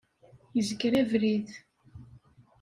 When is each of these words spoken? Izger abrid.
Izger 0.59 0.93
abrid. 1.01 1.49